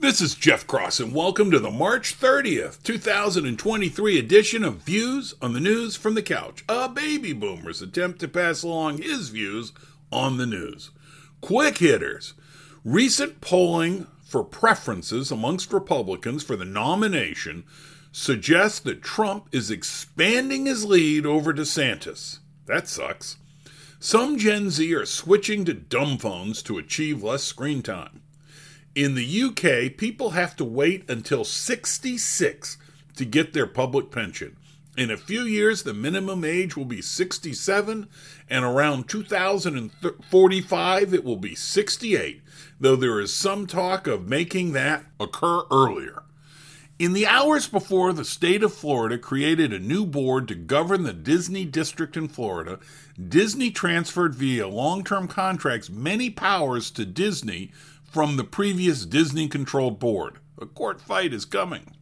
This 0.00 0.20
is 0.20 0.36
Jeff 0.36 0.64
Cross, 0.64 1.00
and 1.00 1.12
welcome 1.12 1.50
to 1.50 1.58
the 1.58 1.72
March 1.72 2.20
30th, 2.20 2.80
2023 2.84 4.16
edition 4.16 4.62
of 4.62 4.76
Views 4.76 5.34
on 5.42 5.54
the 5.54 5.60
News 5.60 5.96
from 5.96 6.14
the 6.14 6.22
Couch, 6.22 6.62
a 6.68 6.88
baby 6.88 7.32
boomer's 7.32 7.82
attempt 7.82 8.20
to 8.20 8.28
pass 8.28 8.62
along 8.62 8.98
his 8.98 9.30
views 9.30 9.72
on 10.12 10.36
the 10.36 10.46
news. 10.46 10.92
Quick 11.40 11.78
hitters. 11.78 12.34
Recent 12.84 13.40
polling 13.40 14.06
for 14.24 14.44
preferences 14.44 15.32
amongst 15.32 15.72
Republicans 15.72 16.44
for 16.44 16.54
the 16.54 16.64
nomination 16.64 17.64
suggests 18.12 18.78
that 18.78 19.02
Trump 19.02 19.48
is 19.50 19.68
expanding 19.68 20.66
his 20.66 20.84
lead 20.84 21.26
over 21.26 21.52
DeSantis. 21.52 22.38
That 22.66 22.86
sucks. 22.86 23.38
Some 23.98 24.38
Gen 24.38 24.70
Z 24.70 24.94
are 24.94 25.04
switching 25.04 25.64
to 25.64 25.74
dumb 25.74 26.18
phones 26.18 26.62
to 26.62 26.78
achieve 26.78 27.24
less 27.24 27.42
screen 27.42 27.82
time. 27.82 28.22
In 28.94 29.14
the 29.14 29.42
UK, 29.42 29.96
people 29.96 30.30
have 30.30 30.56
to 30.56 30.64
wait 30.64 31.08
until 31.08 31.44
66 31.44 32.78
to 33.16 33.24
get 33.24 33.52
their 33.52 33.66
public 33.66 34.10
pension. 34.10 34.56
In 34.96 35.10
a 35.12 35.16
few 35.16 35.42
years, 35.42 35.84
the 35.84 35.94
minimum 35.94 36.44
age 36.44 36.76
will 36.76 36.84
be 36.84 37.00
67, 37.00 38.08
and 38.50 38.64
around 38.64 39.08
2045, 39.08 41.14
it 41.14 41.24
will 41.24 41.36
be 41.36 41.54
68, 41.54 42.42
though 42.80 42.96
there 42.96 43.20
is 43.20 43.32
some 43.32 43.68
talk 43.68 44.08
of 44.08 44.26
making 44.26 44.72
that 44.72 45.04
occur 45.20 45.62
earlier. 45.70 46.24
In 46.98 47.12
the 47.12 47.28
hours 47.28 47.68
before 47.68 48.12
the 48.12 48.24
state 48.24 48.64
of 48.64 48.74
Florida 48.74 49.18
created 49.18 49.72
a 49.72 49.78
new 49.78 50.04
board 50.04 50.48
to 50.48 50.56
govern 50.56 51.04
the 51.04 51.12
Disney 51.12 51.64
district 51.64 52.16
in 52.16 52.26
Florida, 52.26 52.80
Disney 53.28 53.70
transferred 53.70 54.34
via 54.34 54.66
long 54.66 55.04
term 55.04 55.28
contracts 55.28 55.88
many 55.88 56.28
powers 56.28 56.90
to 56.90 57.04
Disney 57.04 57.70
from 58.08 58.36
the 58.36 58.44
previous 58.44 59.04
Disney 59.04 59.48
controlled 59.48 59.98
board. 59.98 60.38
A 60.60 60.66
court 60.66 61.00
fight 61.00 61.32
is 61.32 61.44
coming. 61.44 61.94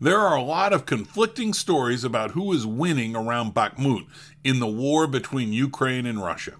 There 0.00 0.18
are 0.18 0.34
a 0.34 0.42
lot 0.42 0.72
of 0.72 0.86
conflicting 0.86 1.52
stories 1.52 2.02
about 2.02 2.32
who 2.32 2.52
is 2.52 2.66
winning 2.66 3.14
around 3.14 3.54
Bakhmut 3.54 4.06
in 4.42 4.58
the 4.58 4.66
war 4.66 5.06
between 5.06 5.52
Ukraine 5.52 6.06
and 6.06 6.20
Russia. 6.20 6.54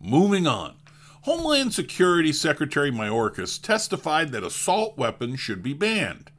Moving 0.00 0.46
on. 0.46 0.76
Homeland 1.22 1.74
Security 1.74 2.32
Secretary 2.32 2.90
Mayorkas 2.90 3.60
testified 3.60 4.30
that 4.30 4.44
assault 4.44 4.96
weapons 4.96 5.40
should 5.40 5.62
be 5.62 5.74
banned. 5.74 6.30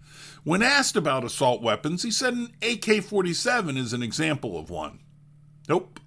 When 0.43 0.63
asked 0.63 0.95
about 0.95 1.25
assault 1.25 1.61
weapons, 1.61 2.03
he 2.03 2.11
said 2.11 2.33
an 2.33 2.53
AK 2.61 3.03
47 3.03 3.75
is 3.75 3.91
an 3.91 4.01
example 4.01 4.57
of 4.57 4.69
one. 4.69 4.99
Nope. 5.67 5.99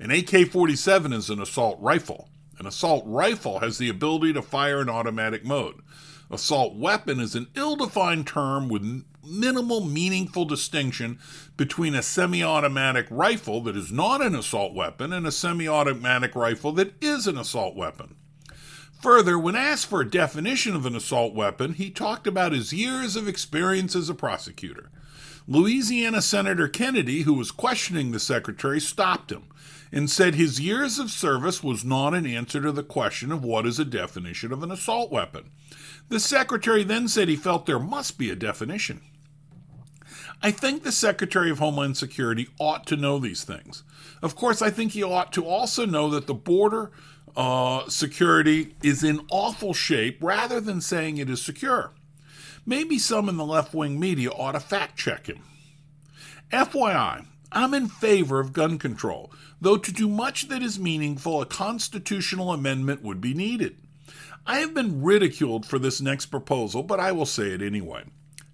An 0.00 0.10
AK 0.10 0.48
47 0.50 1.12
is 1.12 1.28
an 1.28 1.40
assault 1.40 1.78
rifle. 1.80 2.30
An 2.62 2.68
assault 2.68 3.02
rifle 3.08 3.58
has 3.58 3.78
the 3.78 3.88
ability 3.88 4.34
to 4.34 4.40
fire 4.40 4.80
in 4.80 4.88
automatic 4.88 5.44
mode. 5.44 5.80
Assault 6.30 6.76
weapon 6.76 7.18
is 7.18 7.34
an 7.34 7.48
ill 7.56 7.74
defined 7.74 8.28
term 8.28 8.68
with 8.68 9.04
minimal 9.24 9.80
meaningful 9.80 10.44
distinction 10.44 11.18
between 11.56 11.96
a 11.96 12.04
semi 12.04 12.40
automatic 12.40 13.08
rifle 13.10 13.62
that 13.62 13.76
is 13.76 13.90
not 13.90 14.22
an 14.22 14.36
assault 14.36 14.74
weapon 14.74 15.12
and 15.12 15.26
a 15.26 15.32
semi 15.32 15.66
automatic 15.66 16.36
rifle 16.36 16.70
that 16.74 16.94
is 17.02 17.26
an 17.26 17.36
assault 17.36 17.74
weapon. 17.74 18.14
Further, 19.00 19.36
when 19.36 19.56
asked 19.56 19.86
for 19.86 20.00
a 20.00 20.08
definition 20.08 20.76
of 20.76 20.86
an 20.86 20.94
assault 20.94 21.34
weapon, 21.34 21.72
he 21.72 21.90
talked 21.90 22.28
about 22.28 22.52
his 22.52 22.72
years 22.72 23.16
of 23.16 23.26
experience 23.26 23.96
as 23.96 24.08
a 24.08 24.14
prosecutor. 24.14 24.92
Louisiana 25.46 26.22
Senator 26.22 26.68
Kennedy, 26.68 27.22
who 27.22 27.34
was 27.34 27.50
questioning 27.50 28.12
the 28.12 28.20
secretary, 28.20 28.80
stopped 28.80 29.32
him 29.32 29.44
and 29.90 30.10
said 30.10 30.34
his 30.34 30.60
years 30.60 30.98
of 30.98 31.10
service 31.10 31.62
was 31.62 31.84
not 31.84 32.14
an 32.14 32.26
answer 32.26 32.62
to 32.62 32.72
the 32.72 32.82
question 32.82 33.30
of 33.30 33.44
what 33.44 33.66
is 33.66 33.78
a 33.78 33.84
definition 33.84 34.52
of 34.52 34.62
an 34.62 34.70
assault 34.70 35.10
weapon. 35.10 35.50
The 36.08 36.20
secretary 36.20 36.84
then 36.84 37.08
said 37.08 37.28
he 37.28 37.36
felt 37.36 37.66
there 37.66 37.78
must 37.78 38.18
be 38.18 38.30
a 38.30 38.36
definition. 38.36 39.02
I 40.42 40.50
think 40.50 40.82
the 40.82 40.92
Secretary 40.92 41.50
of 41.50 41.60
Homeland 41.60 41.96
Security 41.96 42.48
ought 42.58 42.84
to 42.86 42.96
know 42.96 43.18
these 43.18 43.44
things. 43.44 43.84
Of 44.22 44.34
course, 44.34 44.60
I 44.60 44.70
think 44.70 44.92
he 44.92 45.02
ought 45.02 45.32
to 45.34 45.46
also 45.46 45.86
know 45.86 46.10
that 46.10 46.26
the 46.26 46.34
border 46.34 46.90
uh, 47.36 47.88
security 47.88 48.74
is 48.82 49.04
in 49.04 49.24
awful 49.30 49.72
shape 49.72 50.18
rather 50.20 50.60
than 50.60 50.80
saying 50.80 51.16
it 51.16 51.30
is 51.30 51.40
secure. 51.40 51.92
Maybe 52.64 52.98
some 52.98 53.28
in 53.28 53.36
the 53.36 53.44
left 53.44 53.74
wing 53.74 53.98
media 53.98 54.30
ought 54.30 54.52
to 54.52 54.60
fact 54.60 54.96
check 54.96 55.26
him. 55.26 55.42
FYI, 56.52 57.26
I'm 57.50 57.74
in 57.74 57.88
favor 57.88 58.40
of 58.40 58.52
gun 58.52 58.78
control, 58.78 59.32
though 59.60 59.76
to 59.76 59.92
do 59.92 60.08
much 60.08 60.48
that 60.48 60.62
is 60.62 60.78
meaningful, 60.78 61.42
a 61.42 61.46
constitutional 61.46 62.52
amendment 62.52 63.02
would 63.02 63.20
be 63.20 63.34
needed. 63.34 63.76
I 64.46 64.58
have 64.58 64.74
been 64.74 65.02
ridiculed 65.02 65.66
for 65.66 65.78
this 65.78 66.00
next 66.00 66.26
proposal, 66.26 66.82
but 66.82 67.00
I 67.00 67.12
will 67.12 67.26
say 67.26 67.50
it 67.50 67.62
anyway. 67.62 68.04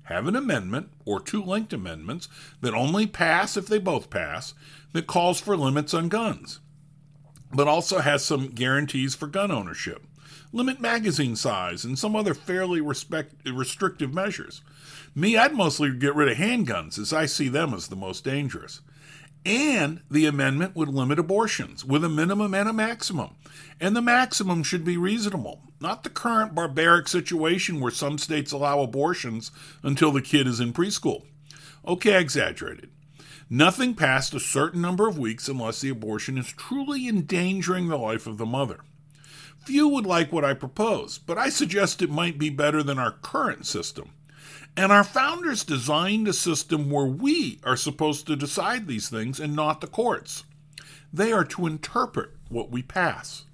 Have 0.04 0.26
an 0.26 0.36
amendment, 0.36 0.88
or 1.04 1.20
two 1.20 1.42
linked 1.42 1.72
amendments, 1.72 2.28
that 2.60 2.74
only 2.74 3.06
pass 3.06 3.56
if 3.56 3.66
they 3.66 3.78
both 3.78 4.10
pass, 4.10 4.54
that 4.92 5.06
calls 5.06 5.38
for 5.38 5.56
limits 5.56 5.92
on 5.92 6.08
guns, 6.08 6.60
but 7.52 7.68
also 7.68 7.98
has 7.98 8.24
some 8.24 8.48
guarantees 8.48 9.14
for 9.14 9.26
gun 9.26 9.50
ownership. 9.50 10.02
Limit 10.52 10.80
magazine 10.80 11.36
size 11.36 11.84
and 11.84 11.98
some 11.98 12.16
other 12.16 12.34
fairly 12.34 12.80
respect, 12.80 13.34
restrictive 13.46 14.14
measures. 14.14 14.62
Me, 15.14 15.36
I'd 15.36 15.54
mostly 15.54 15.90
get 15.90 16.14
rid 16.14 16.28
of 16.28 16.38
handguns, 16.38 16.98
as 16.98 17.12
I 17.12 17.26
see 17.26 17.48
them 17.48 17.74
as 17.74 17.88
the 17.88 17.96
most 17.96 18.24
dangerous. 18.24 18.80
And 19.44 20.02
the 20.10 20.26
amendment 20.26 20.74
would 20.76 20.88
limit 20.88 21.18
abortions 21.18 21.84
with 21.84 22.04
a 22.04 22.08
minimum 22.08 22.54
and 22.54 22.68
a 22.68 22.72
maximum. 22.72 23.36
And 23.80 23.94
the 23.94 24.02
maximum 24.02 24.62
should 24.62 24.84
be 24.84 24.96
reasonable, 24.96 25.62
not 25.80 26.02
the 26.02 26.10
current 26.10 26.54
barbaric 26.54 27.08
situation 27.08 27.80
where 27.80 27.92
some 27.92 28.18
states 28.18 28.52
allow 28.52 28.80
abortions 28.80 29.50
until 29.82 30.12
the 30.12 30.22
kid 30.22 30.46
is 30.46 30.60
in 30.60 30.72
preschool. 30.72 31.24
Okay, 31.86 32.20
exaggerated. 32.20 32.90
Nothing 33.50 33.94
past 33.94 34.34
a 34.34 34.40
certain 34.40 34.82
number 34.82 35.08
of 35.08 35.18
weeks 35.18 35.48
unless 35.48 35.80
the 35.80 35.88
abortion 35.88 36.36
is 36.36 36.48
truly 36.48 37.08
endangering 37.08 37.88
the 37.88 37.96
life 37.96 38.26
of 38.26 38.36
the 38.36 38.44
mother. 38.44 38.80
Few 39.68 39.86
would 39.86 40.06
like 40.06 40.32
what 40.32 40.46
I 40.46 40.54
propose, 40.54 41.18
but 41.18 41.36
I 41.36 41.50
suggest 41.50 42.00
it 42.00 42.08
might 42.08 42.38
be 42.38 42.48
better 42.48 42.82
than 42.82 42.98
our 42.98 43.10
current 43.10 43.66
system. 43.66 44.12
And 44.74 44.90
our 44.90 45.04
founders 45.04 45.62
designed 45.62 46.26
a 46.26 46.32
system 46.32 46.88
where 46.88 47.04
we 47.04 47.60
are 47.62 47.76
supposed 47.76 48.26
to 48.28 48.34
decide 48.34 48.86
these 48.86 49.10
things 49.10 49.38
and 49.38 49.54
not 49.54 49.82
the 49.82 49.86
courts. 49.86 50.44
They 51.12 51.32
are 51.32 51.44
to 51.44 51.66
interpret 51.66 52.30
what 52.48 52.70
we 52.70 52.80
pass. 52.80 53.44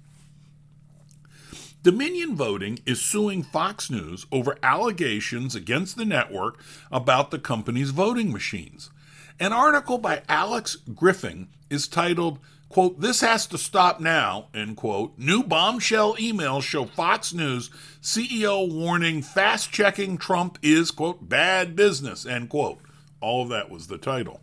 Dominion 1.83 2.33
Voting 2.37 2.79
is 2.85 3.01
suing 3.01 3.43
Fox 3.43 3.89
News 3.89 4.25
over 4.31 4.57
allegations 4.63 5.53
against 5.53 5.97
the 5.97 6.05
network 6.05 6.63
about 6.93 7.29
the 7.29 7.39
company's 7.39 7.89
voting 7.89 8.31
machines. 8.31 8.89
An 9.37 9.51
article 9.51 9.97
by 9.97 10.21
Alex 10.29 10.77
Griffing 10.95 11.49
is 11.69 11.89
titled 11.89 12.39
quote, 12.69 12.99
this 12.99 13.21
has 13.21 13.47
to 13.47 13.57
stop 13.57 13.99
now, 13.99 14.47
end 14.53 14.77
quote. 14.77 15.17
New 15.17 15.43
bombshell 15.43 16.15
emails 16.15 16.63
show 16.63 16.85
Fox 16.85 17.33
News 17.33 17.69
CEO 18.01 18.71
warning 18.71 19.21
fast 19.21 19.71
checking 19.71 20.17
Trump 20.17 20.57
is, 20.61 20.91
quote, 20.91 21.27
bad 21.27 21.75
business, 21.75 22.25
end 22.25 22.49
quote. 22.49 22.79
All 23.21 23.43
of 23.43 23.49
that 23.49 23.69
was 23.69 23.87
the 23.87 23.97
title. 23.97 24.41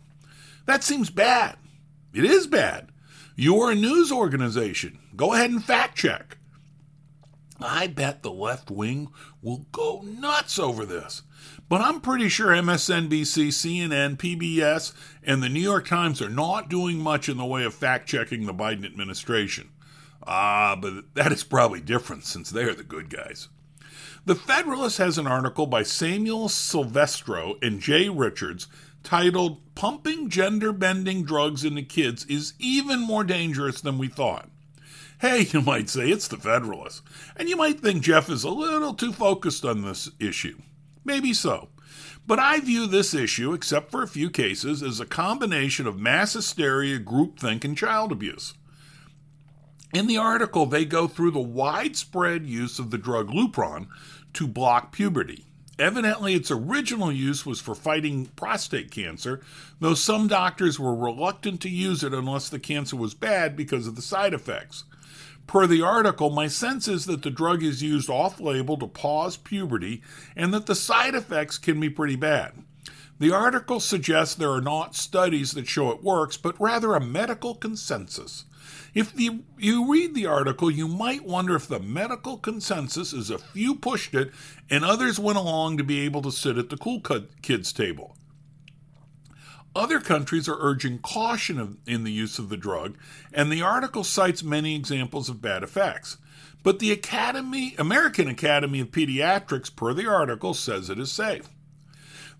That 0.65 0.83
seems 0.83 1.09
bad. 1.09 1.57
It 2.13 2.25
is 2.25 2.47
bad. 2.47 2.89
You're 3.35 3.71
a 3.71 3.75
news 3.75 4.11
organization. 4.11 4.99
Go 5.15 5.33
ahead 5.33 5.49
and 5.49 5.63
fact 5.63 5.97
check. 5.97 6.37
I 7.59 7.87
bet 7.87 8.23
the 8.23 8.31
left 8.31 8.71
wing 8.71 9.09
will 9.41 9.65
go 9.71 10.01
nuts 10.01 10.57
over 10.57 10.85
this. 10.85 11.21
But 11.69 11.81
I'm 11.81 12.01
pretty 12.01 12.29
sure 12.29 12.47
MSNBC, 12.47 13.47
CNN, 13.47 14.17
PBS, 14.17 14.93
and 15.23 15.41
the 15.41 15.49
New 15.49 15.61
York 15.61 15.87
Times 15.87 16.21
are 16.21 16.29
not 16.29 16.69
doing 16.69 16.99
much 16.99 17.29
in 17.29 17.37
the 17.37 17.45
way 17.45 17.63
of 17.63 17.73
fact 17.73 18.07
checking 18.07 18.45
the 18.45 18.53
Biden 18.53 18.85
administration. 18.85 19.69
Ah, 20.25 20.77
but 20.79 21.13
that 21.15 21.31
is 21.31 21.43
probably 21.43 21.81
different 21.81 22.25
since 22.25 22.49
they're 22.49 22.73
the 22.73 22.83
good 22.83 23.09
guys. 23.09 23.49
The 24.25 24.35
Federalist 24.35 24.97
has 24.99 25.17
an 25.17 25.27
article 25.27 25.67
by 25.67 25.83
Samuel 25.83 26.47
Silvestro 26.47 27.55
and 27.61 27.81
Jay 27.81 28.07
Richards 28.07 28.67
titled 29.03 29.75
Pumping 29.75 30.29
Gender 30.29 30.71
Bending 30.71 31.23
Drugs 31.23 31.65
into 31.65 31.81
Kids 31.81 32.25
is 32.25 32.53
Even 32.57 33.01
More 33.01 33.25
Dangerous 33.25 33.81
Than 33.81 33.97
We 33.97 34.07
Thought. 34.07 34.49
Hey, 35.23 35.47
you 35.51 35.61
might 35.61 35.87
say 35.87 36.09
it's 36.09 36.27
the 36.27 36.35
Federalists. 36.35 37.01
and 37.37 37.47
you 37.47 37.55
might 37.55 37.79
think 37.79 38.03
Jeff 38.03 38.29
is 38.29 38.43
a 38.43 38.49
little 38.49 38.93
too 38.93 39.13
focused 39.13 39.63
on 39.63 39.81
this 39.81 40.09
issue. 40.19 40.57
Maybe 41.05 41.33
so. 41.33 41.69
But 42.27 42.39
I 42.39 42.59
view 42.59 42.87
this 42.87 43.13
issue, 43.13 43.53
except 43.53 43.89
for 43.89 44.03
a 44.03 44.07
few 44.07 44.29
cases, 44.29 44.83
as 44.83 44.99
a 44.99 45.05
combination 45.05 45.87
of 45.87 45.97
mass 45.97 46.33
hysteria, 46.33 46.99
groupthink, 46.99 47.63
and 47.63 47.77
child 47.77 48.11
abuse. 48.11 48.55
In 49.93 50.07
the 50.07 50.17
article, 50.17 50.65
they 50.65 50.83
go 50.83 51.07
through 51.07 51.31
the 51.31 51.39
widespread 51.39 52.45
use 52.45 52.77
of 52.77 52.91
the 52.91 52.97
drug 52.97 53.29
Lupron 53.29 53.87
to 54.33 54.45
block 54.45 54.91
puberty. 54.91 55.45
Evidently, 55.79 56.33
its 56.33 56.51
original 56.51 57.13
use 57.13 57.45
was 57.45 57.61
for 57.61 57.75
fighting 57.75 58.25
prostate 58.35 58.91
cancer, 58.91 59.39
though 59.79 59.93
some 59.93 60.27
doctors 60.27 60.81
were 60.81 60.93
reluctant 60.93 61.61
to 61.61 61.69
use 61.69 62.03
it 62.03 62.13
unless 62.13 62.49
the 62.49 62.59
cancer 62.59 62.97
was 62.97 63.13
bad 63.13 63.55
because 63.55 63.87
of 63.87 63.95
the 63.95 64.01
side 64.01 64.33
effects. 64.33 64.83
Per 65.47 65.67
the 65.67 65.81
article, 65.81 66.29
my 66.29 66.47
sense 66.47 66.87
is 66.87 67.05
that 67.05 67.21
the 67.21 67.29
drug 67.29 67.63
is 67.63 67.83
used 67.83 68.09
off 68.09 68.39
label 68.39 68.77
to 68.77 68.87
pause 68.87 69.37
puberty 69.37 70.01
and 70.35 70.53
that 70.53 70.65
the 70.65 70.75
side 70.75 71.15
effects 71.15 71.57
can 71.57 71.79
be 71.79 71.89
pretty 71.89 72.15
bad. 72.15 72.53
The 73.19 73.31
article 73.31 73.79
suggests 73.79 74.35
there 74.35 74.51
are 74.51 74.61
not 74.61 74.95
studies 74.95 75.51
that 75.51 75.67
show 75.67 75.91
it 75.91 76.03
works, 76.03 76.37
but 76.37 76.59
rather 76.59 76.93
a 76.93 76.99
medical 76.99 77.55
consensus. 77.55 78.45
If 78.93 79.13
the, 79.13 79.41
you 79.57 79.91
read 79.91 80.13
the 80.13 80.25
article, 80.25 80.69
you 80.71 80.87
might 80.87 81.23
wonder 81.23 81.55
if 81.55 81.67
the 81.67 81.79
medical 81.79 82.37
consensus 82.37 83.13
is 83.13 83.29
a 83.29 83.37
few 83.37 83.75
pushed 83.75 84.13
it 84.13 84.31
and 84.69 84.83
others 84.83 85.19
went 85.19 85.37
along 85.37 85.77
to 85.77 85.83
be 85.83 86.01
able 86.01 86.21
to 86.23 86.31
sit 86.31 86.57
at 86.57 86.69
the 86.69 86.77
cool 86.77 87.01
kids 87.41 87.73
table. 87.73 88.15
Other 89.75 89.99
countries 89.99 90.47
are 90.47 90.57
urging 90.59 90.99
caution 90.99 91.79
in 91.87 92.03
the 92.03 92.11
use 92.11 92.37
of 92.37 92.49
the 92.49 92.57
drug, 92.57 92.95
and 93.33 93.51
the 93.51 93.63
article 93.63 94.03
cites 94.03 94.43
many 94.43 94.75
examples 94.75 95.29
of 95.29 95.41
bad 95.41 95.63
effects. 95.63 96.17
But 96.61 96.79
the 96.79 96.91
Academy, 96.91 97.75
American 97.77 98.27
Academy 98.27 98.79
of 98.79 98.91
Pediatrics, 98.91 99.75
per 99.75 99.93
the 99.93 100.07
article, 100.07 100.53
says 100.53 100.89
it 100.89 100.99
is 100.99 101.11
safe. 101.11 101.49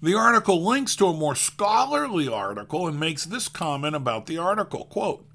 The 0.02 0.14
article 0.14 0.64
links 0.64 0.96
to 0.98 1.08
a 1.08 1.14
more 1.14 1.36
scholarly 1.36 2.28
article 2.28 2.88
and 2.88 3.00
makes 3.00 3.26
this 3.26 3.48
comment 3.48 3.96
about 3.96 4.26
the 4.28 4.38
article 4.38 4.86
quote, 4.86 5.26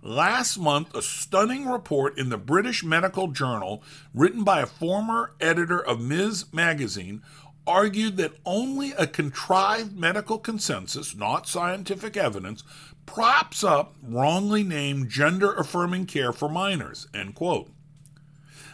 Last 0.00 0.58
month, 0.58 0.94
a 0.94 1.02
stunning 1.02 1.66
report 1.66 2.16
in 2.16 2.28
the 2.28 2.38
British 2.38 2.84
Medical 2.84 3.28
Journal, 3.28 3.82
written 4.14 4.44
by 4.44 4.60
a 4.60 4.66
former 4.66 5.32
editor 5.40 5.84
of 5.84 6.00
Ms. 6.00 6.52
Magazine, 6.52 7.20
argued 7.68 8.16
that 8.16 8.32
only 8.44 8.92
a 8.92 9.06
contrived 9.06 9.96
medical 9.96 10.38
consensus, 10.38 11.14
not 11.14 11.46
scientific 11.46 12.16
evidence, 12.16 12.64
props 13.06 13.62
up 13.62 13.94
wrongly 14.02 14.62
named 14.64 15.10
gender 15.10 15.52
affirming 15.52 16.06
care 16.06 16.32
for 16.32 16.48
minors. 16.48 17.06
End 17.14 17.34
quote. 17.34 17.70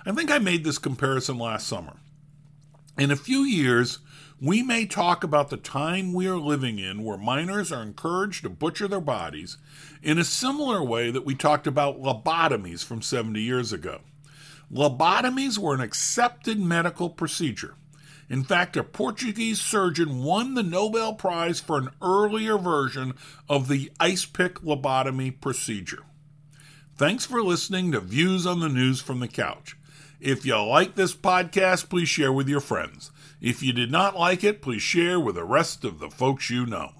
I 0.07 0.13
think 0.13 0.31
I 0.31 0.39
made 0.39 0.65
this 0.65 0.79
comparison 0.79 1.39
last 1.39 1.67
summer. 1.67 1.97
In 2.97 3.11
a 3.11 3.17
few 3.17 3.41
years, 3.41 3.99
we 4.41 4.63
may 4.63 4.87
talk 4.87 5.25
about 5.25 5.51
the 5.51 5.57
time 5.57 6.13
we 6.13 6.27
are 6.27 6.39
living 6.39 6.79
in 6.79 7.03
where 7.03 7.19
minors 7.19 7.73
are 7.73 7.83
encouraged 7.83 8.43
to 8.43 8.51
butcher 8.51 8.87
their 8.87 9.01
bodies 9.01 9.57
in 10.03 10.19
a 10.19 10.25
similar 10.25 10.83
way 10.83 11.11
that 11.11 11.25
we 11.25 11.35
talked 11.35 11.67
about 11.67 12.01
lobotomies 12.01 12.85
from 12.85 13.03
70 13.03 13.41
years 13.41 13.73
ago. 13.73 14.01
Lobotomies 14.73 15.59
were 15.59 15.75
an 15.75 15.81
accepted 15.81 16.61
medical 16.61 17.09
procedure. 17.11 17.75
In 18.29 18.43
fact, 18.43 18.77
a 18.77 18.85
Portuguese 18.85 19.61
surgeon 19.61 20.23
won 20.23 20.55
the 20.55 20.63
Nobel 20.63 21.15
Prize 21.15 21.61
for 21.61 21.79
an 21.79 21.91
earlier 22.01 22.57
version 22.57 23.15
of 23.49 23.69
the 23.69 23.93
ice 24.01 24.25
pick 24.25 24.61
lobotomy 24.61 25.41
procedure. 25.41 26.05
Thanks 26.97 27.27
for 27.27 27.43
listening 27.43 27.93
to 27.93 28.01
Views 28.01 28.47
on 28.47 28.61
the 28.61 28.69
News 28.69 29.01
from 29.01 29.21
the 29.21 29.29
Couch. 29.29 29.77
If 30.21 30.47
you 30.47 30.57
like 30.57 30.95
this 30.95 31.15
podcast, 31.15 31.91
please 31.91 32.09
share 32.09 32.33
with 32.33 32.49
your 32.49 32.61
friends. 32.61 33.11
If 33.41 33.63
you 33.63 33.73
did 33.73 33.91
not 33.91 34.19
like 34.19 34.43
it, 34.43 34.63
please 34.63 34.81
share 34.81 35.21
with 35.21 35.35
the 35.35 35.45
rest 35.45 35.85
of 35.85 35.99
the 35.99 36.09
folks 36.09 36.49
you 36.49 36.65
know. 36.65 36.93